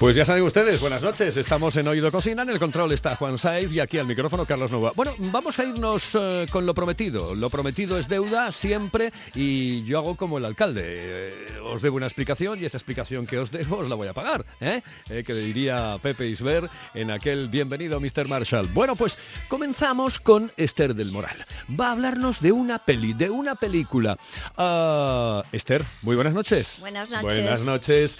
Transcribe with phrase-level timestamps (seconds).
[0.00, 1.36] Pues ya saben ustedes, buenas noches.
[1.36, 4.72] Estamos en Oído Cocina, en el control está Juan Saiz y aquí al micrófono Carlos
[4.72, 4.92] Nova.
[4.96, 7.34] Bueno, vamos a irnos eh, con lo prometido.
[7.34, 10.82] Lo prometido es deuda siempre y yo hago como el alcalde.
[10.86, 14.14] Eh, os debo una explicación y esa explicación que os debo os la voy a
[14.14, 14.46] pagar.
[14.62, 14.80] ¿eh?
[15.06, 18.26] que le diría Pepe Isber en aquel bienvenido Mr.
[18.26, 18.68] Marshall.
[18.72, 21.36] Bueno, pues comenzamos con Esther del Moral.
[21.78, 24.16] Va a hablarnos de una peli, de una película.
[24.56, 26.78] Ah, Esther, muy buenas noches.
[26.80, 27.22] Buenas noches.
[27.22, 28.18] Buenas noches.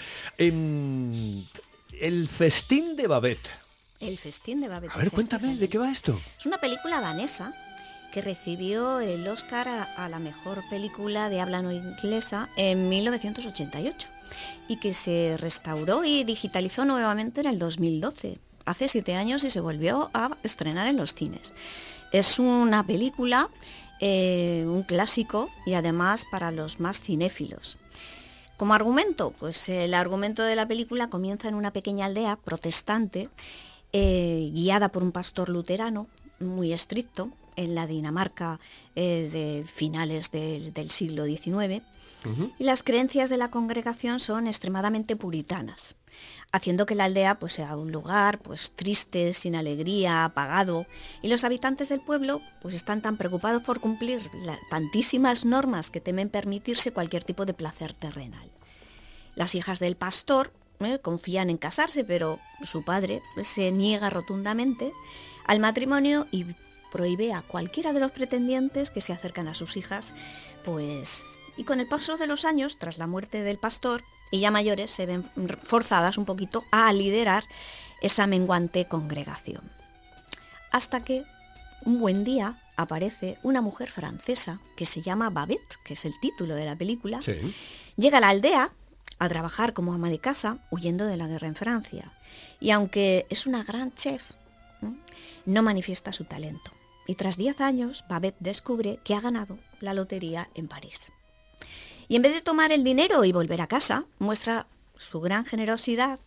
[2.01, 3.47] El festín de Babette.
[3.99, 4.91] El festín de Babette.
[4.95, 6.19] A ver, cuéntame, ¿de qué va esto?
[6.39, 7.53] Es una película danesa
[8.11, 14.09] que recibió el Oscar a, la mejor película de habla no inglesa en 1988
[14.67, 18.39] y que se restauró y digitalizó nuevamente en el 2012.
[18.65, 21.53] Hace siete años y se volvió a estrenar en los cines.
[22.11, 23.47] Es una película,
[23.99, 27.77] eh, un clásico y además para los más cinéfilos.
[28.61, 33.27] Como argumento, pues el argumento de la película comienza en una pequeña aldea protestante,
[33.91, 36.05] eh, guiada por un pastor luterano
[36.39, 38.59] muy estricto, en la Dinamarca
[38.95, 41.83] eh, de finales del siglo XIX,
[42.59, 45.95] y las creencias de la congregación son extremadamente puritanas,
[46.51, 50.85] haciendo que la aldea pues, sea un lugar pues, triste, sin alegría, apagado,
[51.23, 54.21] y los habitantes del pueblo pues, están tan preocupados por cumplir
[54.69, 58.51] tantísimas normas que temen permitirse cualquier tipo de placer terrenal.
[59.35, 64.91] Las hijas del pastor eh, confían en casarse, pero su padre se niega rotundamente
[65.45, 66.45] al matrimonio y
[66.91, 70.13] prohíbe a cualquiera de los pretendientes que se acercan a sus hijas,
[70.63, 71.23] pues...
[71.57, 74.89] Y con el paso de los años, tras la muerte del pastor, y ya mayores
[74.89, 75.29] se ven
[75.63, 77.43] forzadas un poquito a liderar
[78.01, 79.61] esa menguante congregación.
[80.71, 81.25] Hasta que
[81.85, 86.55] un buen día aparece una mujer francesa que se llama Babette, que es el título
[86.55, 87.19] de la película,
[87.97, 88.71] llega a la aldea
[89.19, 92.13] a trabajar como ama de casa huyendo de la guerra en Francia.
[92.59, 94.31] Y aunque es una gran chef,
[95.45, 96.71] no manifiesta su talento.
[97.11, 101.11] Y tras 10 años, Babette descubre que ha ganado la lotería en París.
[102.07, 106.21] Y en vez de tomar el dinero y volver a casa, muestra su gran generosidad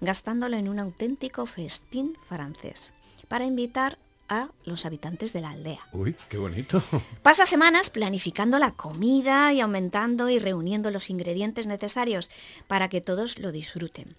[0.00, 2.94] gastándolo en un auténtico festín francés
[3.28, 3.98] para invitar
[4.30, 5.86] a los habitantes de la aldea.
[5.92, 6.82] Uy, qué bonito.
[7.22, 12.30] Pasa semanas planificando la comida y aumentando y reuniendo los ingredientes necesarios
[12.66, 14.16] para que todos lo disfruten.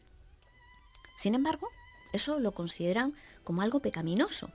[1.18, 1.70] Sin embargo,
[2.14, 4.52] eso lo consideran como algo pecaminoso,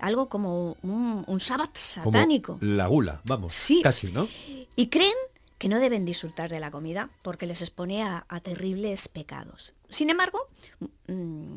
[0.00, 2.58] algo como un, un sábado satánico.
[2.60, 3.80] la gula, vamos, sí.
[3.82, 4.28] casi, ¿no?
[4.76, 5.14] Y creen
[5.58, 9.74] que no deben disfrutar de la comida porque les expone a, terribles pecados.
[9.88, 10.38] Sin embargo,
[11.08, 11.56] mm,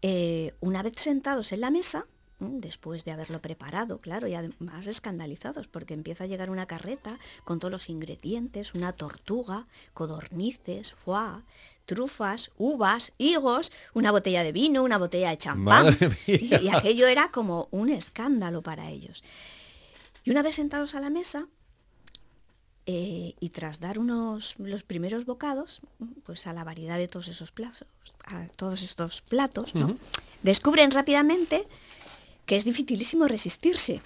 [0.00, 2.06] eh, una vez sentados en la mesa,
[2.40, 7.60] después de haberlo preparado, claro, y además escandalizados, porque empieza a llegar una carreta con
[7.60, 11.42] todos los ingredientes, una tortuga, codornices, foie,
[11.86, 15.96] trufas, uvas, higos, una botella de vino, una botella de champán.
[16.26, 19.22] Y, aquello era como un escándalo para ellos.
[20.24, 21.48] Y una vez sentados a la mesa,
[22.86, 25.80] eh, y tras dar unos los primeros bocados,
[26.24, 27.86] pues a la variedad de todos esos platos,
[28.24, 29.72] a todos estos platos,
[30.42, 31.66] descubren rápidamente
[32.46, 34.00] que es dificilísimo resistirse.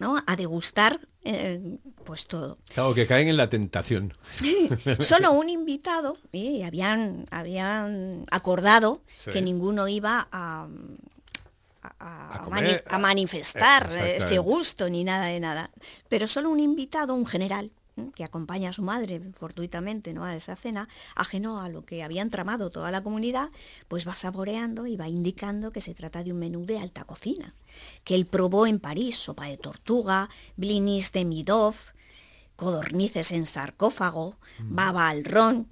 [0.00, 0.22] ¿No?
[0.26, 2.58] a degustar eh, pues todo.
[2.72, 4.14] Claro, que caen en la tentación.
[5.00, 9.02] Solo un invitado, y habían, habían acordado
[9.32, 10.68] que ninguno iba a,
[11.98, 15.70] a manifestar ese gusto ni nada de nada.
[16.08, 17.70] Pero solo un invitado, un general,
[18.14, 20.24] que acompaña a su madre fortuitamente ¿no?
[20.24, 23.50] a esa cena, ajeno a lo que habían tramado toda la comunidad,
[23.88, 27.54] pues va saboreando y va indicando que se trata de un menú de alta cocina,
[28.04, 31.74] que él probó en París, sopa de tortuga, blinis de midov,
[32.56, 34.74] codornices en sarcófago, mm.
[34.74, 35.68] baba al ron.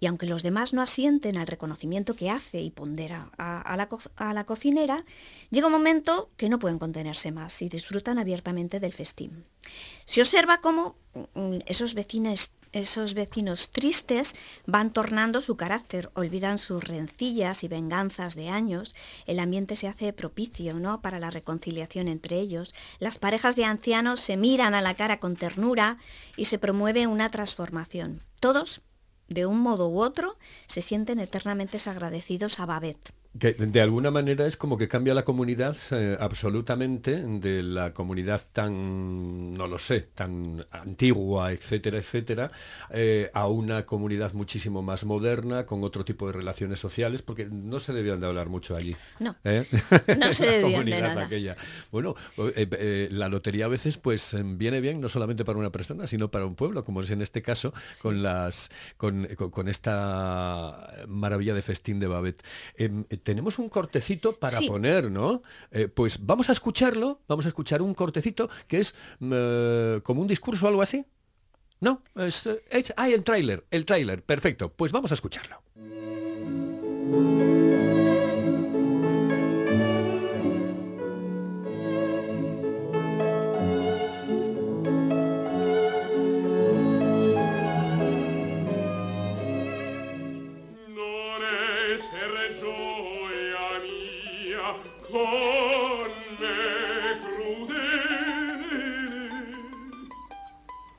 [0.00, 3.88] Y aunque los demás no asienten al reconocimiento que hace y pondera a, la,
[4.32, 5.04] la, cocinera,
[5.50, 9.44] llega un momento que no pueden contenerse más y disfrutan abiertamente del festín.
[10.04, 10.96] Se observa cómo
[11.34, 14.34] mm, esos vecinos, esos vecinos tristes
[14.66, 18.94] van tornando su carácter, olvidan sus rencillas y venganzas de años,
[19.26, 21.00] el ambiente se hace propicio ¿no?
[21.00, 25.36] para la reconciliación entre ellos, las parejas de ancianos se miran a la cara con
[25.36, 25.98] ternura
[26.36, 28.22] y se promueve una transformación.
[28.40, 28.82] Todos
[29.28, 30.36] de un modo u otro,
[30.66, 33.12] se sienten eternamente agradecidos a Babette.
[33.38, 38.40] Que de alguna manera es como que cambia la comunidad eh, absolutamente de la comunidad
[38.52, 42.50] tan, no lo sé, tan antigua, etcétera, etcétera,
[42.90, 47.80] eh, a una comunidad muchísimo más moderna, con otro tipo de relaciones sociales, porque no
[47.80, 48.96] se debían de hablar mucho allí.
[49.18, 49.64] No, ¿eh?
[50.18, 51.24] no se La debían de comunidad nada.
[51.26, 51.56] aquella.
[51.92, 52.14] Bueno,
[52.56, 56.46] eh, la lotería a veces pues viene bien no solamente para una persona, sino para
[56.46, 61.62] un pueblo, como es en este caso con las con, con- con esta maravilla de
[61.62, 62.42] festín de Babet.
[63.28, 64.66] Tenemos un cortecito para Sí.
[64.68, 65.42] poner, ¿no?
[65.70, 70.22] Eh, pues vamos a escucharlo, vamos a escuchar un cortecito que es mm, eh, como
[70.22, 71.04] un discurso o algo así.
[71.80, 74.70] No, es, eh, es- ah, el tráiler, el tráiler, perfecto.
[74.72, 75.60] Pues vamos a escucharlo.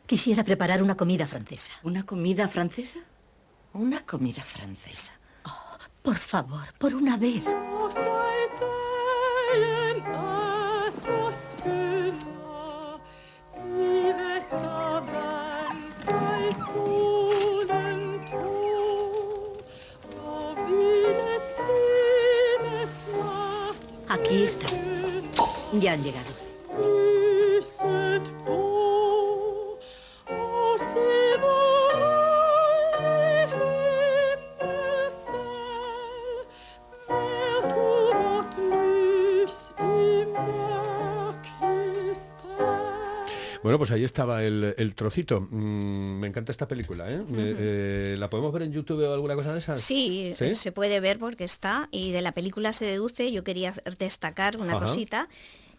[0.06, 1.72] Quisiera preparar una comida francesa.
[1.84, 3.00] ¿Una comida francesa?
[3.74, 5.12] Una comida francesa.
[6.02, 7.44] Por favor, por una vez.
[25.80, 26.30] Ya han llegado.
[43.62, 45.42] Bueno, pues ahí estaba el, el trocito.
[45.42, 47.22] Mm, me encanta esta película, ¿eh?
[47.36, 49.82] Eh, ¿La podemos ver en YouTube o alguna cosa de esas?
[49.82, 50.56] Sí, ¿Sí?
[50.56, 54.78] se puede ver porque está y de la película se deduce, yo quería destacar una
[54.78, 54.86] Ajá.
[54.86, 55.28] cosita,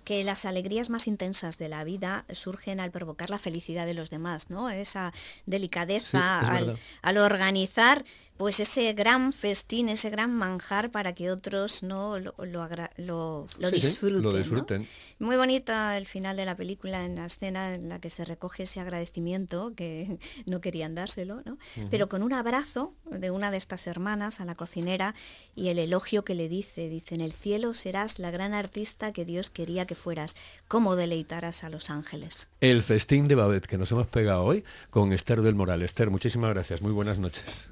[0.05, 4.11] que las alegrías más intensas de la vida surgen al provocar la felicidad de los
[4.11, 4.70] demás, ¿no?
[4.70, 5.12] Esa
[5.47, 8.05] delicadeza Sí, es al, organizar
[8.37, 13.47] pues ese gran festín, ese gran manjar para que otros no lo, lo, agra- lo-
[13.58, 14.23] lo Sí, sí, disfruten.
[14.23, 14.38] lo ¿no?
[14.38, 14.88] disfruten.
[15.19, 18.62] Muy bonita el final de la película, en la escena en la que se recoge
[18.62, 21.58] ese agradecimiento que no querían dárselo, ¿no?
[21.91, 25.14] Pero con un abrazo de una de estas hermanas a la cocinera
[25.55, 29.26] y el elogio que le dice, dice, en el cielo serás la gran artista que
[29.26, 30.37] Dios quería que fueras,
[30.69, 32.47] cómo deleitarás a los ángeles.
[32.61, 35.83] El festín de Babet que nos hemos pegado hoy con Esther del Moral.
[35.83, 36.81] Esther, muchísimas gracias.
[36.81, 37.67] Muy buenas noches.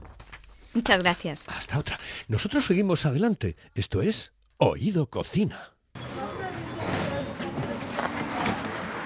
[0.75, 1.47] Muchas gracias.
[1.47, 1.97] Hasta otra.
[2.27, 3.55] Nosotros seguimos adelante.
[3.73, 5.75] Esto es Oído Cocina.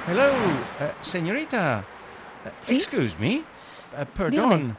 [0.08, 1.84] Hello, uh, señorita.
[2.46, 2.76] Uh, ¿Sí?
[2.76, 3.44] Excuse me.
[3.92, 4.74] Uh, perdón.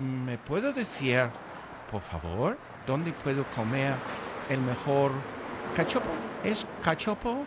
[0.00, 1.30] ¿Me puedo decir,
[1.90, 3.94] por favor, dónde puedo comer
[4.50, 5.12] el mejor
[5.74, 6.10] cachopo?
[6.44, 7.46] ¿Es cachopo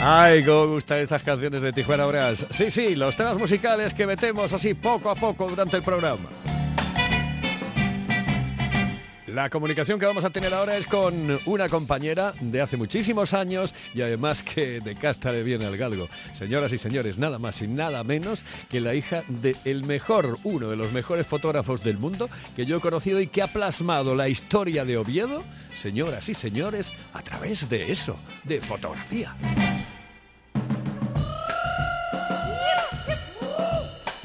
[0.00, 2.46] Ay, cómo gustan estas canciones de Tijuana Brass.
[2.50, 6.28] Sí, sí, los temas musicales que metemos así poco a poco durante el programa.
[9.28, 13.74] La comunicación que vamos a tener ahora es con una compañera de hace muchísimos años
[13.92, 16.08] y además que de casta le viene al galgo.
[16.32, 20.76] Señoras y señores, nada más y nada menos que la hija del mejor, uno de
[20.76, 24.86] los mejores fotógrafos del mundo que yo he conocido y que ha plasmado la historia
[24.86, 25.44] de Oviedo,
[25.74, 29.36] señoras y señores, a través de eso, de fotografía.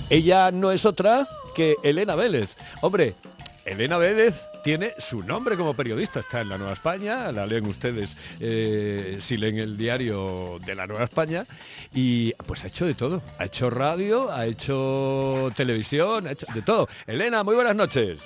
[0.10, 2.56] Ella no es otra que Elena Vélez.
[2.82, 3.16] Hombre,
[3.66, 8.18] Elena Vélez tiene su nombre como periodista, está en la Nueva España, la leen ustedes
[8.40, 11.46] eh, si leen el diario de la Nueva España,
[11.94, 16.62] y pues ha hecho de todo, ha hecho radio, ha hecho televisión, ha hecho de
[16.62, 16.88] todo.
[17.08, 18.26] Elena, muy buenas noches.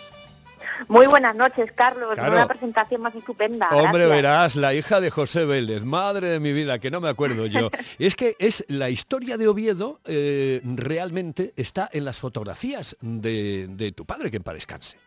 [0.87, 2.13] Muy buenas noches, Carlos.
[2.15, 2.33] Claro.
[2.33, 3.69] Una presentación más estupenda.
[3.69, 4.09] Hombre, gracias.
[4.09, 7.69] verás, la hija de José Vélez, madre de mi vida, que no me acuerdo yo.
[7.99, 13.91] es que es la historia de Oviedo eh, realmente está en las fotografías de, de
[13.91, 14.97] tu padre, que en paz descanse.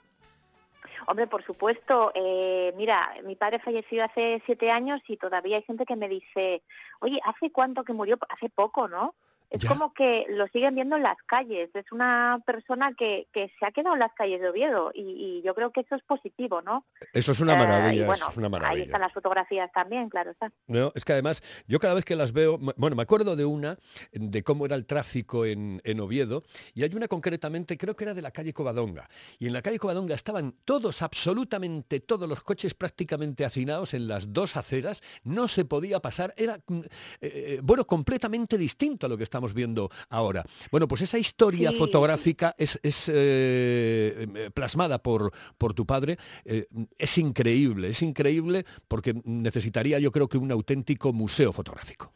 [1.07, 2.13] Hombre, por supuesto.
[2.15, 6.63] Eh, mira, mi padre falleció hace siete años y todavía hay gente que me dice,
[7.01, 8.19] oye, ¿hace cuánto que murió?
[8.29, 9.15] Hace poco, ¿no?
[9.51, 9.69] Es Ya.
[9.69, 11.71] como que lo siguen viendo en las calles.
[11.75, 15.43] Es una persona que, que se ha quedado en las calles de Oviedo y, y
[15.43, 16.87] yo creo que eso es positivo, ¿no?
[17.13, 18.85] Eso es una Eh, maravilla, y bueno, eso es una ahí maravilla.
[18.85, 20.53] están las fotografías también, claro está.
[20.69, 23.77] No, es que además, yo cada vez que las veo, bueno, me acuerdo de una,
[24.13, 28.15] de cómo era el tráfico en, en Oviedo, y hay una concretamente, creo que era
[28.15, 32.75] de la calle Covadonga, y en la calle Covadonga estaban todos, absolutamente todos los coches
[32.75, 36.87] prácticamente hacinados en las dos aceras, no se podía pasar, era, mm, eh,
[37.21, 40.45] eh, bueno, completamente distinto a lo que estamos viendo ahora.
[40.71, 46.67] Bueno, pues esa historia Sí, fotográfica es, es, eh, plasmada por, por tu padre, eh,
[46.99, 52.13] es increíble, es increíble porque necesitaría yo creo que un auténtico museo fotográfico.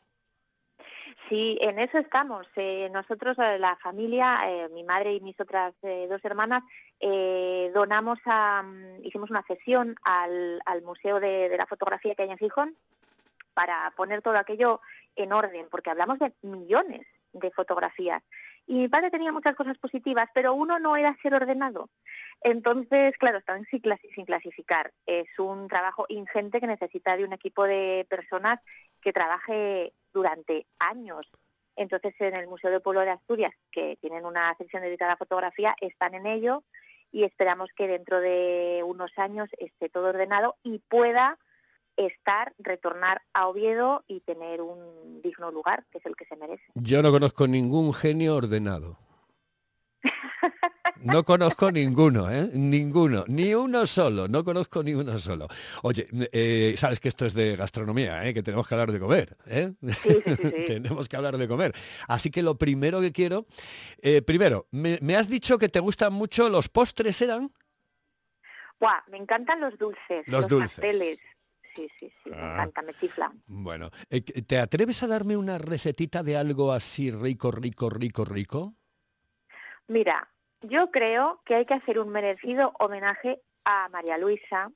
[1.30, 2.46] Sí, en eso estamos.
[2.56, 6.62] Eh, nosotros, la familia, eh, mi madre y mis otras eh, dos hermanas,
[7.74, 12.30] donamos a, mm, hicimos una cesión al, al Museo de, de la Fotografía que hay
[12.30, 12.76] en Gijón
[13.54, 14.80] para poner todo aquello
[15.16, 18.22] en orden, porque hablamos de millones de fotografías.
[18.66, 21.90] Y mi padre tenía muchas cosas positivas, pero uno no era ser ordenado.
[22.40, 24.92] Entonces, claro, están sin, clasi- sin clasificar.
[25.04, 28.58] Es un trabajo ingente que necesita de un equipo de personas
[29.02, 31.30] que trabaje durante años.
[31.76, 35.74] Entonces, en el Museo de Pueblo de Asturias, que tienen una sección dedicada a fotografía,
[35.80, 36.64] están en ello
[37.12, 41.38] y esperamos que dentro de unos años esté todo ordenado y pueda
[41.96, 46.64] estar, retornar a Oviedo y tener un digno lugar, que es el que se merece.
[46.74, 48.98] Yo no conozco ningún genio ordenado.
[51.00, 52.48] No conozco ninguno, ¿eh?
[52.54, 55.48] Ninguno, ni uno solo, no conozco ni uno solo.
[55.82, 58.32] Oye, eh, sabes que esto es de gastronomía, ¿eh?
[58.32, 59.72] que tenemos que hablar de comer, ¿eh?
[59.82, 60.64] Sí, sí, sí, sí.
[60.66, 61.74] tenemos que hablar de comer.
[62.08, 63.44] Así que lo primero que quiero,
[64.00, 67.52] eh, primero, me, me has dicho que te gustan mucho los postres, ¿eran?
[68.80, 70.70] Buah, me encantan los dulces, Los dulces.
[70.72, 71.18] pasteles.
[71.74, 72.52] Sí, sí, sí, me Ah.
[72.52, 73.32] encanta, me chifla.
[73.46, 78.74] Bueno, eh, ¿te atreves a darme una recetita de algo así rico, rico, rico, rico?
[79.88, 84.70] Mira, yo creo que hay que hacer un merecido homenaje a María Luisa,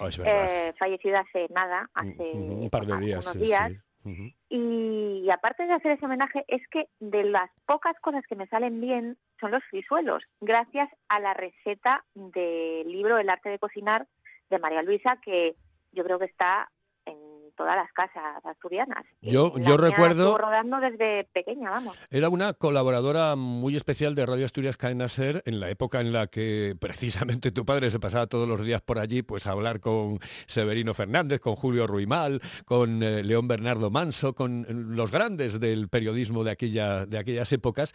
[0.00, 3.24] Oh, eh, fallecida hace nada, hace un par de unos días.
[3.32, 3.72] sí, días.
[4.04, 4.34] sí.
[4.48, 8.46] Y, y aparte de hacer ese homenaje, es que de las pocas cosas que me
[8.46, 14.06] salen bien son los frisuelos, gracias a la receta del libro El arte de cocinar
[14.50, 15.56] de María Luisa, que
[15.92, 16.70] yo creo que está
[17.58, 19.04] todas las casas asturianas.
[19.20, 21.96] Yo- recuerdo- rodando desde pequeña, vamos.
[22.08, 26.28] Era una colaboradora muy especial de Radio Asturias Cadena Ser en la época en la
[26.28, 30.20] que precisamente tu padre se pasaba todos los días por allí pues a hablar con
[30.46, 35.88] Severino Fernández, con Julio Ruimal, con eh, León Bernardo Manso, con eh, los grandes del
[35.88, 37.92] periodismo de, aquella, de aquellas épocas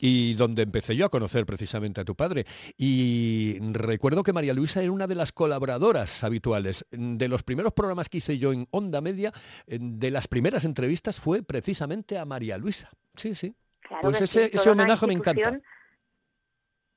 [0.00, 2.46] y donde empecé yo a conocer precisamente a tu padre.
[2.78, 6.86] Y recuerdo que María Luisa era una de las colaboradoras habituales.
[6.90, 9.32] De los primeros programas que hice yo en Onda Media,
[9.66, 12.90] de las primeras entrevistas fue precisamente a María Luisa.
[13.16, 13.54] Sí, sí.
[13.80, 15.60] Claro Pues ese- sí, homenaje me encanta.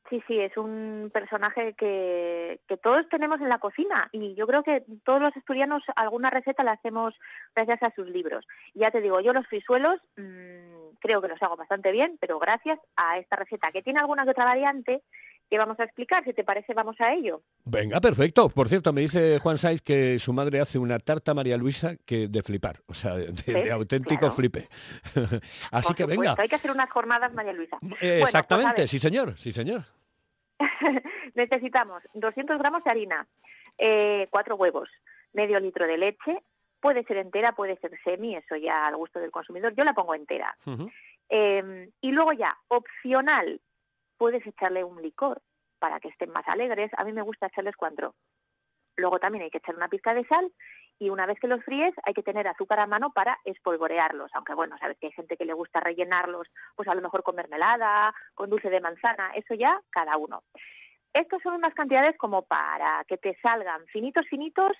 [0.10, 4.62] Sí, sí, es un personaje que, que todos tenemos en la cocina y yo creo
[4.62, 7.16] que todos los asturianos alguna receta la hacemos
[7.56, 8.46] gracias a sus libros.
[8.76, 12.78] Ya te digo, yo los frisuelos mm, creo que los hago bastante bien, pero gracias
[12.96, 15.02] a esta receta, que tiene alguna que otra variante
[15.50, 16.24] que vamos a explicar.
[16.24, 17.42] Si te parece, vamos a ello.
[17.66, 18.50] Venga, perfecto.
[18.50, 22.28] Por cierto, me dice Juan Saiz que su madre hace una tarta María Luisa que
[22.28, 24.36] de flipar, o sea, de, auténtico Claro.
[24.36, 24.68] flipe.
[25.72, 26.36] Así Por que supuesto, venga.
[26.38, 27.78] Hay que hacer unas jornadas, María Luisa.
[27.78, 29.84] Eh, Bueno, pues, exactamente, sí señor, sí señor.
[31.36, 33.28] Necesitamos 200 gramos de harina,
[33.78, 34.90] eh, cuatro huevos,
[35.34, 36.42] medio litro de leche,
[36.80, 39.74] puede ser entera, puede ser semi, eso ya al gusto del consumidor.
[39.76, 40.58] Yo la pongo entera.
[41.30, 43.60] Eh, y luego ya, opcional,
[44.18, 45.42] puedes echarle un licor
[45.80, 46.90] para que estén más alegres.
[46.98, 48.16] A mí me gusta echarles cuantro.
[48.98, 50.52] Luego también hay que echar una pizca de sal
[50.98, 54.32] y una vez que los fríes hay que tener azúcar a mano para espolvorearlos.
[54.34, 57.36] Aunque bueno, sabes que hay gente que le gusta rellenarlos, pues a lo mejor con
[57.36, 60.44] mermelada, con dulce de manzana, eso ya cada uno.
[61.12, 64.72] Estos son unas cantidades como para que te salgan finitos, finitos,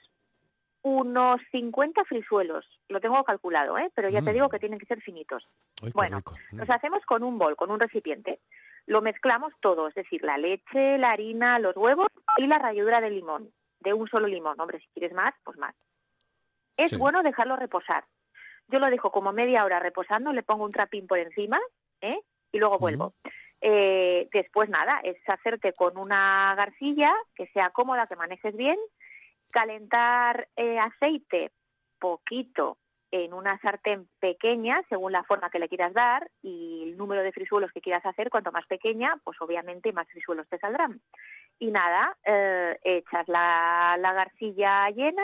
[0.82, 2.66] unos 50 frisuelos.
[2.90, 3.92] Lo tengo calculado, ¿eh?
[3.96, 4.34] pero ya te Mm.
[4.34, 5.48] digo que tienen que ser finitos.
[5.82, 6.36] Ay, Bueno, rico.
[6.52, 8.40] Los hacemos con un bol, con un recipiente.
[8.88, 13.10] Lo mezclamos todo, es decir, la leche, la harina, los huevos y la ralladura de
[13.10, 14.60] limón, de un solo limón.
[14.60, 15.74] Hombre, si quieres más, pues más.
[16.78, 16.98] Es Sí.
[16.98, 18.06] bueno dejarlo reposar.
[18.68, 21.60] Yo lo dejo como media hora reposando, le pongo un trapín por encima
[22.02, 22.20] ¿eh?
[22.52, 23.14] y luego vuelvo.
[23.62, 28.78] Eh, después nada, es hacerte con una garcilla que sea cómoda, que manejes bien,
[29.52, 31.52] calentar eh, aceite
[32.00, 32.78] poquito
[33.24, 37.32] en una sartén pequeña, según la forma que le quieras dar, y el número de
[37.32, 41.02] frisuelos que quieras hacer, cuanto más pequeña, pues obviamente más frisuelos te saldrán.
[41.58, 45.24] Y nada, eh, echas la, la garcilla llena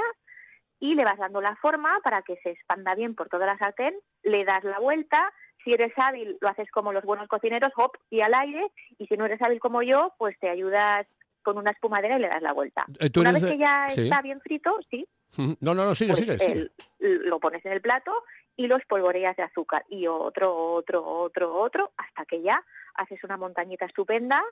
[0.79, 3.99] y le vas dando la forma para que se expanda bien por toda la sartén,
[4.23, 5.33] le das la vuelta,
[5.63, 9.17] si eres hábil lo haces como los buenos cocineros, hop, y al aire, y si
[9.17, 11.05] no eres hábil como yo, pues te ayudas
[11.43, 12.85] con una espumadera y le das la vuelta.
[12.99, 14.03] Eh, ¿tú Una vez que ya sí.
[14.03, 15.05] está bien frito, sí.
[15.61, 16.71] No, no, no, sigue, pues, sigue, sigue.
[16.99, 18.11] el- lo pones en el plato
[18.55, 22.63] y lo espolvoreas de azúcar y otro, otro, otro, otro, hasta que ya
[22.95, 24.43] haces una montañita estupenda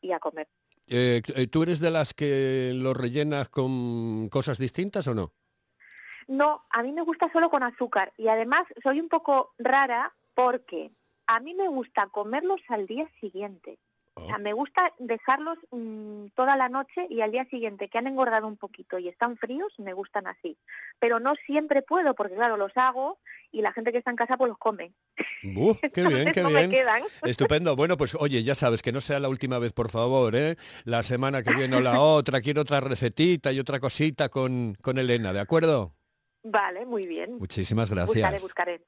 [0.00, 0.48] y a comer.
[0.88, 5.32] Eh, eh, ¿Tú eres de las que lo rellenas con cosas distintas o no?
[6.28, 10.92] No, a mí me gusta solo con azúcar y además soy un poco rara porque
[11.26, 13.78] a mí me gusta comerlos al día siguiente.
[14.18, 18.06] O sea, me gusta dejarlos mm, toda la noche y al día siguiente que han
[18.06, 20.56] engordado un poquito y están fríos, me gustan así.
[20.98, 23.18] Pero no siempre puedo porque claro, los hago
[23.52, 24.92] y la gente que está en casa pues los come.
[25.44, 26.72] Uh, qué bien, qué no bien.
[27.22, 27.76] Estupendo.
[27.76, 30.56] Bueno, pues oye, ya sabes que no sea la última vez, por favor, ¿eh?
[30.84, 34.96] La semana que viene o la otra, quiero otra recetita y otra cosita con, con
[34.96, 35.94] Elena, ¿de acuerdo?
[36.42, 37.38] Vale, muy bien.
[37.38, 38.14] Muchísimas gracias.
[38.14, 38.80] Buscaré, buscaré.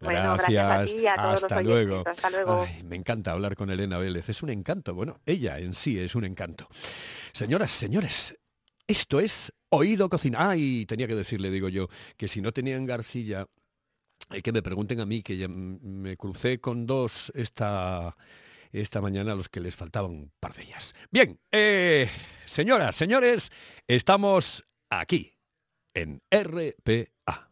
[0.00, 0.50] Bueno, Gracias.
[0.50, 2.02] gracias a ti y a todos los Hasta luego.
[2.06, 2.62] Hasta luego.
[2.68, 4.28] Ay, me encanta hablar con Elena Vélez.
[4.28, 4.94] Es un encanto.
[4.94, 6.68] Bueno, ella en sí es un encanto.
[7.32, 8.34] Señoras, señores,
[8.86, 10.50] esto es Oído Cocina.
[10.50, 13.46] Ah, y tenía que decirle, digo yo, que si no tenían Garcilla,
[14.30, 18.16] eh, que me pregunten a mí, que ya me crucé con dos esta,
[18.72, 20.94] esta mañana a los que les faltaban un par de ellas.
[21.10, 22.08] Bien, eh,
[22.44, 23.50] señoras, señores,
[23.86, 25.32] estamos aquí,
[25.94, 27.51] en RPA.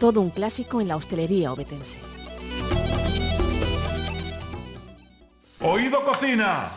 [0.00, 1.98] Todo un clásico en la hostelería obetense.
[5.60, 6.70] Oído Cocina.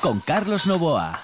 [0.00, 1.20] Con Carlos Novoa.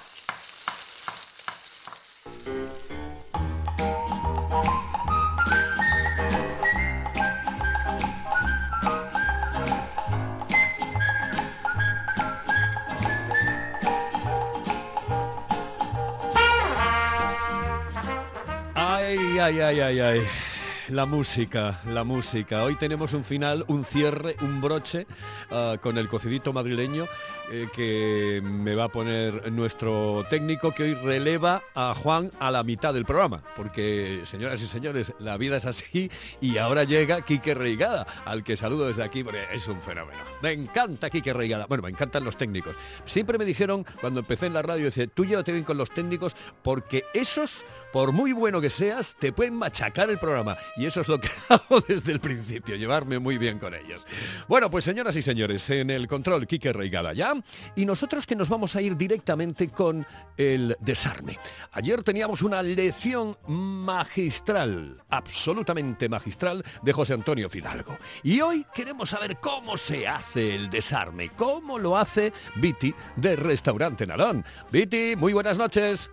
[18.75, 20.48] Ay, ay, ay, ay, ay.
[20.91, 22.65] La música, la música.
[22.65, 25.07] Hoy tenemos un final, un cierre, un broche
[25.51, 27.07] ah, con el cocidito madrileño
[27.53, 32.63] eh, que me va a poner nuestro técnico que hoy releva a Juan a la
[32.63, 33.43] mitad del programa.
[33.55, 38.57] Porque, señoras y señores, la vida es así y ahora llega Quique Reigada, al que
[38.57, 40.21] saludo desde aquí porque es un fenómeno.
[40.41, 41.67] Me encanta Quique Reigada.
[41.67, 42.77] Bueno, me encantan los técnicos.
[43.05, 46.35] Siempre me dijeron cuando empecé en la radio, dice, tú llévate bien con los técnicos
[46.63, 50.57] porque esos, por muy bueno que seas, te pueden machacar el programa.
[50.77, 54.07] Y eso es lo que hago desde el principio, llevarme muy bien con ellos.
[54.49, 57.35] Bueno, pues señoras y señores, en el control Quique Reigada ya.
[57.77, 61.39] Y nosotros que nos vamos a ir directamente con el desarme.
[61.73, 67.97] Ayer teníamos una lección magistral, absolutamente magistral, de José Antonio Fidalgo.
[68.23, 74.07] Y hoy queremos saber cómo se hace el desarme, cómo lo hace Viti de Restaurante
[74.07, 74.45] Nalón.
[74.71, 76.11] Viti, muy buenas noches.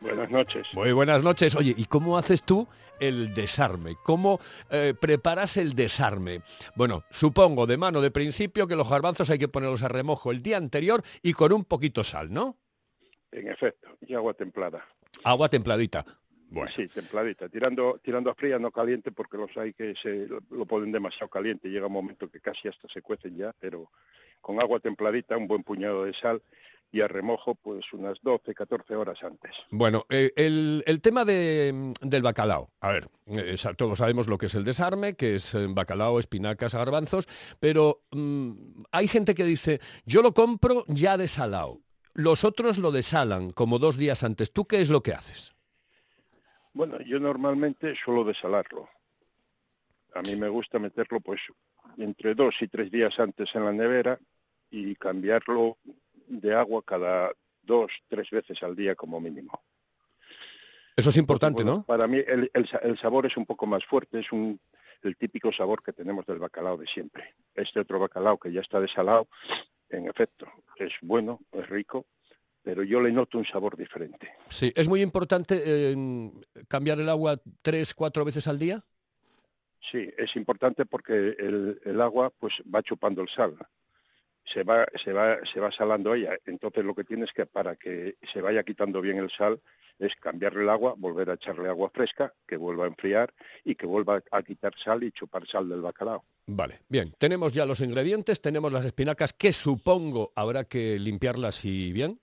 [0.00, 0.68] Buenas noches.
[0.72, 1.54] Muy buenas noches.
[1.54, 2.66] Oye, ¿y cómo haces tú
[3.00, 3.96] el desarme?
[4.02, 6.40] ¿Cómo eh, preparas el desarme?
[6.74, 10.42] Bueno, supongo de mano de principio que los garbanzos hay que ponerlos a remojo el
[10.42, 12.56] día anterior y con un poquito sal, ¿no?
[13.30, 14.84] En efecto, y agua templada.
[15.22, 16.04] Agua templadita.
[16.48, 16.70] Bueno.
[16.74, 20.90] Sí, templadita, tirando, tirando a fría, no caliente, porque los hay que se lo, ponen
[20.90, 21.68] demasiado caliente.
[21.68, 23.90] Llega un momento que casi hasta se cuecen ya, pero
[24.40, 26.42] con agua templadita, un buen puñado de sal
[26.92, 29.56] y a remojo pues unas 12, 14 horas antes.
[29.70, 32.70] Bueno, eh, el, el, tema de, del bacalao.
[32.80, 36.74] A ver, eh, todos sabemos lo que es el desarme, que es eh, bacalao, espinacas,
[36.74, 37.28] garbanzos,
[37.60, 41.80] pero mmm, hay gente que dice, yo lo compro ya desalado.
[42.14, 44.52] Los otros lo desalan como dos días antes.
[44.52, 45.54] ¿Tú qué es lo que haces?
[46.72, 48.88] Bueno, yo normalmente suelo desalarlo.
[50.14, 51.40] A mí me gusta meterlo pues
[51.98, 54.18] entre dos y tres días antes en la nevera
[54.70, 55.78] y cambiarlo
[56.30, 59.62] de agua cada dos, tres veces al día como mínimo.
[60.96, 61.84] Eso es importante, bueno, ¿no?
[61.84, 64.60] Para mí el, el, el, sabor es un poco más fuerte, es un,
[65.02, 67.34] el típico sabor que tenemos del bacalao de siempre.
[67.54, 69.28] Este otro bacalao que ya está desalado,
[69.88, 72.06] en efecto, es bueno, es rico,
[72.62, 74.34] pero yo le noto un sabor diferente.
[74.48, 76.30] Sí, es muy importante eh,
[76.68, 78.84] cambiar el agua tres, cuatro veces al día.
[79.80, 83.56] Sí, es importante porque el, el agua pues va chupando el sal
[84.50, 86.36] se va, se va, se va salando ella.
[86.46, 89.60] Entonces lo que tienes que, para que se vaya quitando bien el sal,
[89.98, 93.32] es cambiarle el agua, volver a echarle agua fresca, que vuelva a enfriar
[93.64, 96.24] y que vuelva a quitar sal y chupar sal del bacalao.
[96.46, 101.92] Vale, bien, tenemos ya los ingredientes, tenemos las espinacas que supongo habrá que limpiarlas y
[101.92, 102.20] bien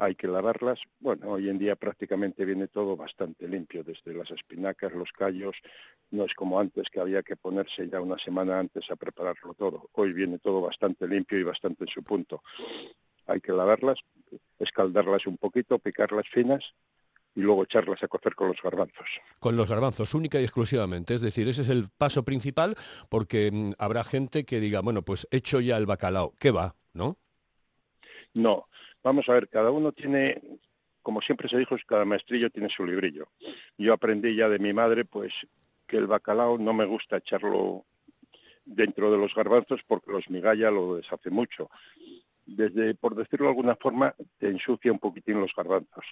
[0.00, 0.80] hay que lavarlas.
[0.98, 5.56] Bueno, hoy en día prácticamente viene todo bastante limpio, desde las espinacas, los callos,
[6.10, 9.88] no es como antes que había que ponerse ya una semana antes a prepararlo todo.
[9.92, 12.42] Hoy viene todo bastante limpio y bastante en su punto.
[13.26, 14.00] Hay que lavarlas,
[14.58, 16.74] escaldarlas un poquito, picarlas finas
[17.34, 19.20] y luego echarlas a cocer con los garbanzos.
[19.38, 21.14] Con los garbanzos, única y exclusivamente.
[21.14, 22.76] Es decir, ese es el paso principal
[23.08, 26.74] porque mm, habrá gente que diga, bueno, pues hecho ya el bacalao, ¿qué va?
[26.92, 27.18] ¿No?
[28.34, 28.66] No,
[29.02, 30.40] Vamos a ver, cada uno tiene,
[31.02, 33.28] como siempre se dijo, cada maestrillo tiene su librillo.
[33.78, 35.46] Yo aprendí ya de mi madre, pues,
[35.90, 37.84] que el bacalao no me gusta echarlo
[38.64, 41.68] dentro de los garbanzos porque los migalla lo deshace mucho.
[42.46, 46.06] Desde, por decirlo de alguna forma, te ensucia un poquitín los garbanzos.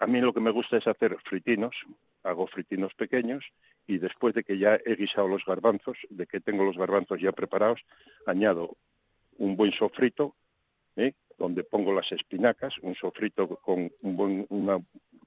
[0.00, 1.86] a mí lo que me gusta es hacer fritinos,
[2.22, 3.42] hago fritinos pequeños
[3.86, 7.32] y después de que ya he guisado los garbanzos, de que tengo los garbanzos ya
[7.32, 7.80] preparados,
[8.26, 8.76] añado
[9.38, 10.36] un buen sofrito,
[10.96, 11.14] ¿eh?
[11.38, 14.78] donde pongo las espinacas, un sofrito con una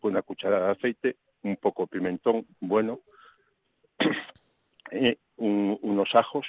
[0.02, 3.02] buena cucharada de aceite, un poco pimentón bueno,
[4.92, 6.48] eh, unos ajos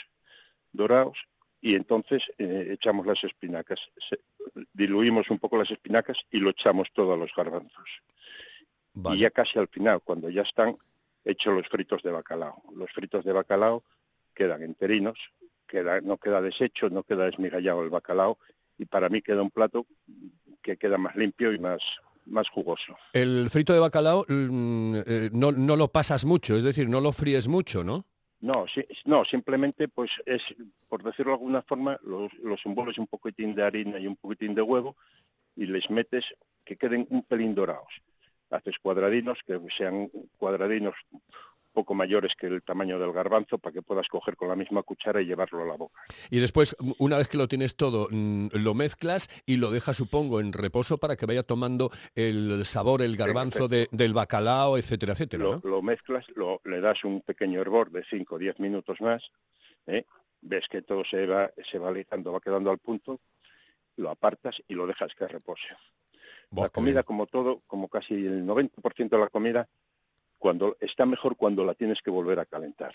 [0.72, 1.28] dorados
[1.60, 3.90] y entonces eh, echamos las espinacas.
[4.72, 8.02] diluimos un poco las espinacas y lo echamos todo a los garbanzos.
[9.12, 10.76] Y ya casi al final, cuando ya están
[11.24, 12.62] hechos los fritos de bacalao.
[12.74, 13.84] Los fritos de bacalao
[14.34, 15.32] quedan enterinos,
[15.66, 18.38] queda, no queda deshecho, no queda desmigallado el bacalao
[18.78, 19.86] y para mí queda un plato
[20.62, 22.96] que queda más limpio y más, más jugoso.
[23.12, 27.12] El frito de bacalao mm, eh, no, no, lo pasas mucho, es decir, no lo
[27.12, 28.06] fríes mucho, ¿no?
[28.40, 30.42] No, sí, no, simplemente pues es,
[30.88, 34.54] por decirlo de alguna forma, los, los envuelves un poquitín de harina y un poquitín
[34.54, 34.96] de huevo
[35.56, 38.00] y les metes que queden un pelín dorados.
[38.50, 40.94] Haces cuadradinos, que sean cuadradinos
[41.78, 45.20] poco mayores que el tamaño del garbanzo para que puedas coger con la misma cuchara
[45.20, 46.02] y llevarlo a la boca.
[46.28, 50.40] Y después, una vez que lo tienes todo, mm, lo mezclas y lo dejas, supongo,
[50.40, 55.60] en reposo para que vaya tomando el sabor, el garbanzo del bacalao, etcétera, etcétera.
[55.62, 59.30] Lo, mezclas, lo, le das un pequeño hervor de 5 o 10 minutos más,
[59.86, 60.04] ¿eh?
[60.40, 63.20] ves que todo se va, se va lijando, va quedando al punto,
[63.94, 65.68] lo apartas y lo dejas que repose.
[66.50, 69.68] la comida, como todo, como casi el 90% de la comida,
[70.38, 72.92] cuando está mejor cuando la tienes que volver a calentar.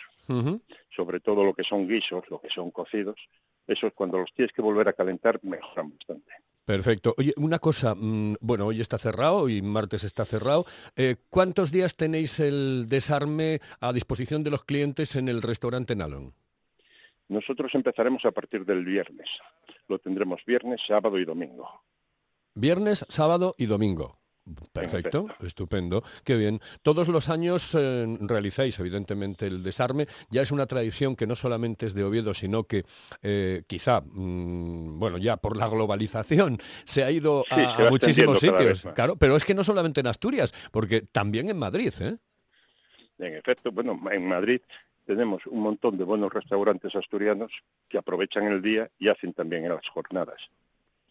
[0.89, 3.17] Sobre todo lo que son guisos, lo que son cocidos,
[3.67, 6.33] eso es cuando los tienes que volver a calentar mejoran bastante.
[6.65, 7.13] Perfecto.
[7.17, 10.65] Oye, una cosa, mm, bueno, hoy está cerrado y martes está cerrado.
[10.95, 16.33] Eh, ¿Cuántos días tenéis el desarme a disposición de los clientes en el restaurante Nalon?
[17.27, 19.29] Nosotros empezaremos a partir del viernes.
[19.89, 21.83] Lo tendremos viernes, sábado y domingo.
[22.53, 24.22] Viernes, sábado y domingo.
[24.73, 26.59] Perfecto, estupendo, qué bien.
[26.81, 31.85] Todos los años eh, realizáis evidentemente el desarme, ya es una tradición que no solamente
[31.85, 32.83] es de Oviedo, sino que
[33.21, 39.15] eh, quizá, mm, bueno, ya por la globalización se ha ido a, muchísimos sitios, claro,
[39.15, 42.17] pero es que no solamente en Asturias, porque también en Madrid, ¿eh?
[43.19, 44.59] En efecto, bueno, en Madrid
[45.05, 49.69] tenemos un montón de buenos restaurantes asturianos que aprovechan el día y hacen también en
[49.69, 50.49] las jornadas.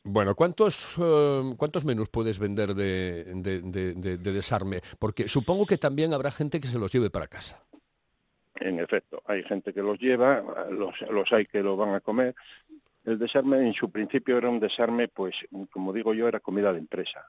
[0.04, 4.80] Bueno, ¿cuántos, eh, ¿cuántos menús puedes vender de, desarme?
[4.98, 7.64] Porque supongo que también habrá gente que se los lleve para casa.
[8.56, 12.34] En efecto, hay gente que los lleva, los, hay que lo van a comer.
[13.04, 16.78] El desarme en su principio era un desarme, pues, como digo yo, era comida de
[16.80, 17.26] empresa.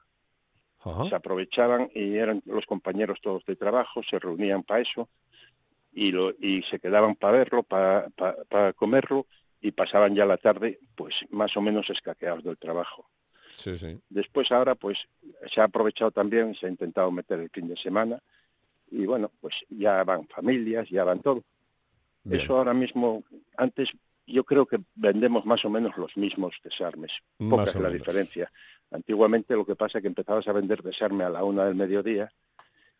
[1.08, 5.08] Se aprovechaban y eran los compañeros todos de trabajo, se reunían para eso
[5.92, 9.26] y, lo, y se quedaban para verlo, para comerlo
[9.64, 13.08] y pasaban ya la tarde pues más o menos escaqueados del trabajo.
[13.56, 13.98] Sí, sí.
[14.10, 15.08] Después ahora pues
[15.50, 18.22] se ha aprovechado también, se ha intentado meter el fin de semana
[18.90, 21.42] y bueno, pues ya van familias, ya van todo.
[22.28, 23.24] Eso ahora mismo,
[23.56, 23.90] antes
[24.26, 28.52] yo creo que vendemos más o menos los mismos desarmes, poca es la diferencia.
[28.90, 32.30] Antiguamente lo que pasa es que empezabas a vender desarme a la una del mediodía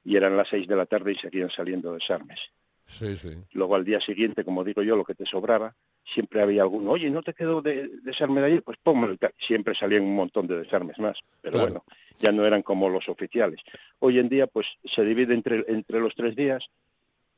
[0.03, 2.53] y eran las seis de la tarde y seguían saliendo desarmes.
[2.87, 3.31] Sí, sí.
[3.53, 7.11] Luego al día siguiente, como digo yo, lo que te sobraba, siempre había alguno, oye,
[7.11, 8.63] ¿no te quedó de desarme de ayer?
[8.63, 9.17] Pues póngalo.
[9.39, 11.85] Siempre salían un montón de desarmes más, pero bueno,
[12.19, 13.61] ya no eran como los oficiales.
[13.99, 16.71] Hoy en día, pues se divide entre, entre los tres días.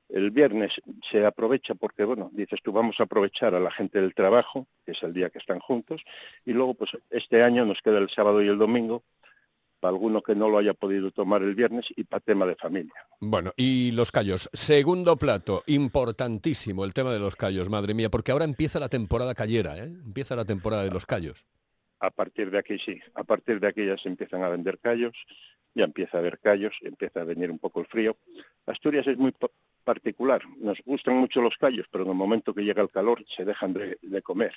[0.09, 4.15] El viernes se aprovecha porque, bueno, dices tú, vamos a aprovechar a la gente del
[4.15, 6.05] trabajo, que es el día que están juntos,
[6.45, 9.03] y luego, pues este año nos queda el sábado y el domingo,
[9.81, 12.95] para alguno que no lo haya podido tomar el viernes y para tema de familia.
[13.21, 14.49] Bueno, y los callos.
[14.53, 19.35] Segundo plato, importantísimo el tema de los callos, madre mía, porque ahora empieza la temporada
[19.35, 19.85] callera, ¿eh?
[19.85, 21.47] Empieza la temporada de los callos.
[21.99, 25.27] A partir de aquí sí, a partir de aquí ya se empiezan a vender callos,
[25.75, 28.17] ya empieza a haber callos, empieza a venir un poco el frío.
[28.67, 29.33] Asturias es muy
[29.87, 33.45] particular, nos gustan mucho los callos, pero en el momento que llega el calor se
[33.45, 34.53] dejan de, de comer.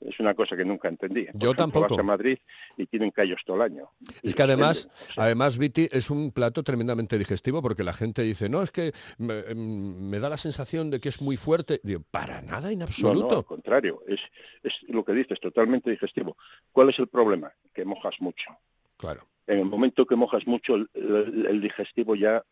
[0.00, 1.26] Es una cosa que nunca entendí.
[1.26, 1.88] Por Yo ejemplo, tampoco.
[1.90, 2.38] Vas a Madrid
[2.78, 3.90] y tienen callos todo el año.
[4.22, 5.08] Y Es que además, venden.
[5.10, 8.70] O sea, además, Viti, es un plato tremendamente digestivo porque la gente dice, no, es
[8.72, 11.80] que me, em, me da la sensación de que es muy fuerte.
[11.84, 13.36] Digo, para nada, en No, no, absoluto.
[13.36, 14.20] al contrario, es,
[14.62, 16.36] es lo que dices, totalmente digestivo.
[16.72, 17.52] ¿Cuál es el problema?
[17.74, 18.50] Que mojas mucho.
[18.96, 19.26] Claro.
[19.46, 22.42] En el momento que mojas mucho, el, el- el digestivo ya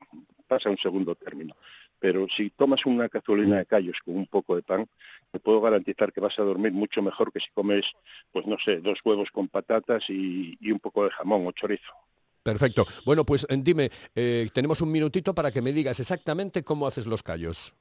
[0.47, 1.57] pasa a un segundo término.
[2.05, 4.87] Pero si tomas una cazuelina de callos con un poco de pan,
[5.31, 7.95] te puedo garantizar que vas a dormir mucho mejor que si comes,
[8.31, 11.95] pues no sé, dos huevos con patatas y, y un poco de jamón o chorizo.
[12.43, 12.87] Perfecto.
[13.07, 17.07] Bueno, pues eh, dime, eh, tenemos un minutito para que me digas exactamente cómo haces
[17.07, 17.75] los callos.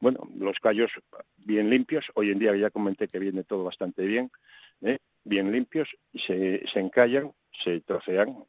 [0.00, 0.90] Bueno, los callos
[1.36, 4.32] bien limpios, hoy en día ya comenté que viene todo bastante bien,
[4.80, 4.98] ¿eh?
[5.22, 8.44] bien limpios, se encallan, se trocean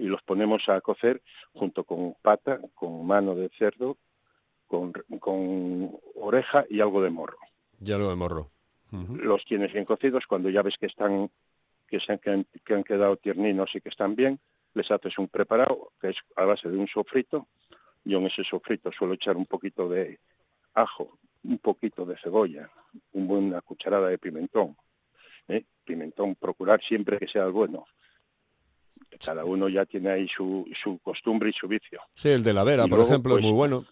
[0.00, 3.98] y los ponemos a cocer junto con pata, con mano de cerdo,
[4.66, 7.38] con, con oreja y algo de morro.
[7.78, 8.50] Ya lo de morro.
[9.18, 11.30] Los tienes bien cocidos, cuando ya ves que están,
[11.86, 14.40] que, se han, que han- que han quedado tierninos y que están bien,
[14.74, 17.48] les haces un preparado que es a base de un sofrito.
[18.04, 20.18] Yo en ese sofrito suelo echar un poquito de
[20.74, 22.70] ajo, un poquito de cebolla,
[23.12, 24.76] un buena cucharada de pimentón.
[25.48, 25.64] ¿eh?
[25.84, 27.84] Pimentón, procurar siempre que sea el bueno.
[29.18, 32.00] Cada uno ya tiene ahí su, su costumbre y su vicio.
[32.14, 33.84] Sí, el de la vera, Y por luego, ejemplo, es pues, muy bueno.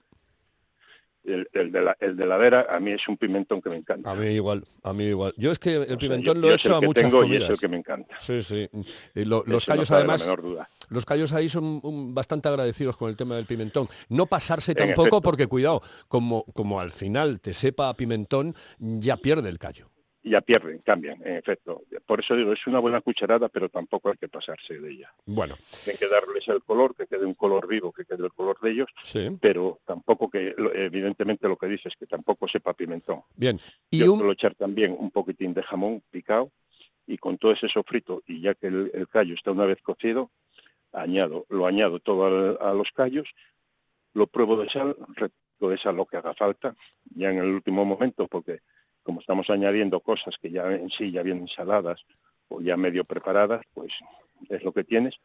[1.25, 3.77] El, el de la, el de la vera a mí es un pimentón que me
[3.77, 4.11] encanta.
[4.11, 5.35] A mí igual, a mí igual.
[5.37, 7.19] Yo es que el O sea, pimentón yo- lo yo he hecho a muchas tengo
[7.19, 7.45] y comidas.
[7.45, 8.19] es el que me encanta.
[8.19, 8.67] Sí, sí.
[9.15, 10.69] Y lo- los no callos la además, menor duda.
[10.89, 13.89] los callos ahí son bastante agradecidos con el tema del pimentón.
[14.09, 15.21] No pasarse En tampoco efecto.
[15.23, 19.91] porque cuidado, como como al final te sepa a pimentón, ya pierde el callo.
[20.23, 21.83] Ya pierden, cambian, en efecto.
[22.07, 25.13] Por eso digo, es una buena cucharada, pero tampoco hay que pasarse de ella.
[25.27, 28.59] Bueno, Hay que darles el color, que quede un color vivo, que quede el color
[28.61, 29.29] de ellos, sí.
[29.41, 33.23] pero tampoco que, evidentemente lo que dices, que tampoco sepa pimentón.
[33.37, 33.61] Bien.
[33.91, 36.51] Y Yo un suelo echar también un poquitín de jamón picado
[37.07, 40.31] y con todo ese sofrito, y ya que el, el callo está una vez cocido,
[40.93, 43.35] añado, lo añado todo a los callos,
[44.13, 44.97] lo pruebo de sal,
[45.61, 46.75] de sal lo que haga falta,
[47.15, 48.61] ya en el último momento, porque
[49.09, 52.05] como estamos añadiendo cosas que ya en sí ya vienen saladas
[52.49, 53.95] o ya medio preparadas, pues
[54.51, 55.19] es lo que tienes,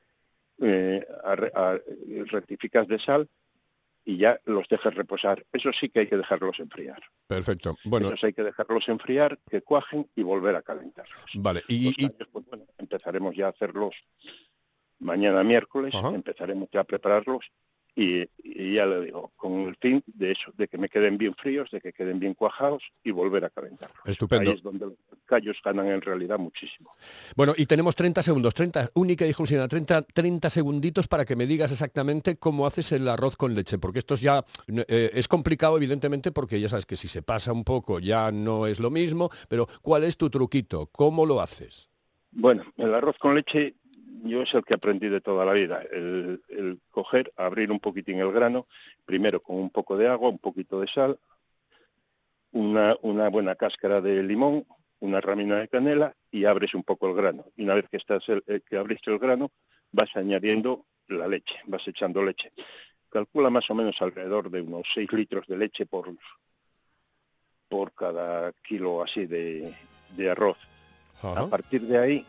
[0.62, 1.34] eh, a-
[1.74, 1.80] a-
[2.28, 3.28] rectificas de sal
[4.06, 5.46] y ya los dejas reposar.
[5.52, 7.04] Eso sí que hay que dejarlos enfriar.
[7.28, 7.76] perfecto.
[7.84, 11.32] Bueno, Esos hay que dejarlos enfriar, que cuajen y volver a calentarlos.
[11.36, 11.62] vale.
[11.67, 13.96] Y, Los y- callos, pues, bueno, empezaremos ya a hacerlos
[15.00, 16.08] mañana miércoles, Ajá.
[16.15, 17.52] empezaremos ya a prepararlos
[17.96, 21.36] y, y ya le digo, con el fin de eso, de que me queden bien
[21.36, 24.00] fríos, de que queden bien cuajados y volver a calentarlos.
[24.06, 24.50] Estupendo.
[24.50, 26.92] Ahí es donde los callos ganan en realidad muchísimo.
[27.36, 31.46] Bueno, y tenemos 30 segundos, 30, única y exclusiva, 30, 30 segunditos para que me
[31.46, 35.78] digas exactamente cómo haces el arroz con leche, porque esto es ya eh, es complicado,
[35.78, 39.30] evidentemente, porque ya sabes que si se pasa un poco ya no es lo mismo,
[39.48, 40.88] pero ¿cuál es tu truquito?
[40.92, 41.90] ¿Cómo lo haces?
[42.32, 43.76] Bueno, el arroz con leche
[44.24, 46.42] yo es el que aprendí de toda la vida, el,
[46.90, 48.68] coger, abrir un poquitín el grano,
[49.06, 51.20] primero con un poco de agua, un poquito de sal,
[52.52, 52.96] una,
[53.30, 54.66] buena cáscara de limón,
[55.00, 57.46] una ramina de canela y abres un poco el grano.
[57.58, 59.52] Y una vez que estás el- eh, que abriste el grano,
[59.92, 62.54] vas añadiendo la leche, vas echando leche.
[63.10, 66.16] Calcula más o menos alrededor de unos 6 litros de leche por,
[67.68, 69.76] por cada kilo así de
[70.30, 70.73] arroz.
[71.24, 72.26] A partir de ahí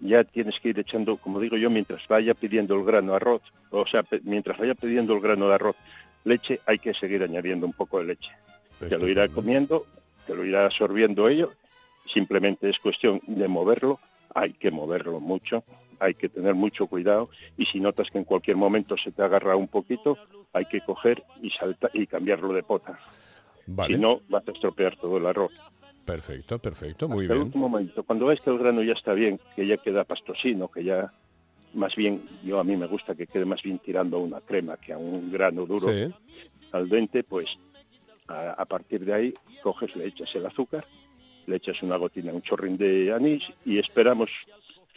[0.00, 3.86] ya tienes que ir echando, como digo yo, mientras vaya pidiendo el grano arroz, o
[3.86, 5.76] sea, mientras vaya pidiendo el grano de arroz
[6.24, 8.30] leche, hay que seguir añadiendo un poco de leche.
[8.78, 9.86] Te lo irá comiendo,
[10.26, 11.52] te lo irá absorbiendo ello,
[12.06, 13.98] simplemente es cuestión de moverlo,
[14.34, 15.64] hay que moverlo mucho,
[15.98, 19.56] hay que tener mucho cuidado y si notas que en cualquier momento se te agarra
[19.56, 20.16] un poquito,
[20.52, 22.98] hay que coger y salta y cambiarlo de pota.
[23.66, 23.94] Vale.
[23.94, 25.52] Si no, vas a estropear todo el arroz.
[26.08, 27.46] Perfecto, perfecto, muy Hasta el bien.
[27.48, 30.82] último momento, cuando ves que el grano ya está bien, que ya queda pastosino, que
[30.82, 31.12] ya
[31.74, 34.78] más bien, yo a mí me gusta que quede más bien tirando a una crema
[34.78, 36.10] que a un grano duro Sí.
[36.72, 37.58] al dente, pues
[38.26, 40.86] a, a partir de ahí coges, le echas el azúcar,
[41.46, 44.30] le echas una gotina, un chorrín de anís y esperamos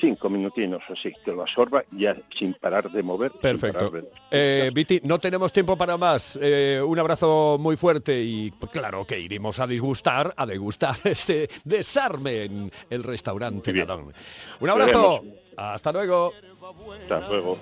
[0.02, 3.32] cinco minutinos así, que lo absorba ya sin parar de mover.
[3.34, 3.90] Perfecto.
[3.92, 6.38] de- Eh, Viti, no tenemos tiempo para más.
[6.42, 11.50] Eh, un abrazo muy fuerte y pues, claro que iremos a disgustar, a degustar ese
[11.64, 14.12] desarme en el restaurante Nadón.
[14.60, 15.24] Un abrazo.
[15.56, 16.34] Hasta luego.
[17.04, 17.58] Hasta luego.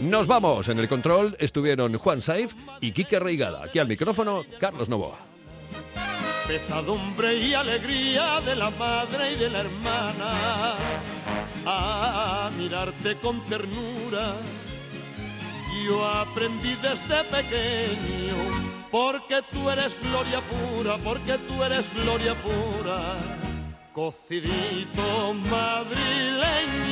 [0.00, 0.68] Nos vamos.
[0.68, 3.64] En el control estuvieron Juan Saif y Quique Reigada.
[3.64, 5.18] Aquí al micrófono, Carlos Novoa.
[6.50, 10.30] Pesadumbre y alegría de la madre y de la hermana
[11.64, 14.34] a mirarte con ternura.
[15.86, 18.38] Yo aprendí desde pequeño,
[18.90, 22.98] porque tú eres gloria pura, porque tú eres gloria pura.
[23.94, 26.89] Cocidito madrileño